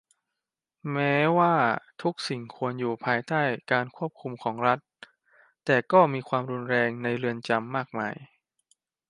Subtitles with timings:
[0.93, 1.53] แม้ว่า
[2.01, 4.79] ทุกสิ่งควรอยู่ภายใต้การควบคุมของรัฐ
[5.65, 8.15] แต่ก็มีความรุนแรงในเรือนจำมากมาย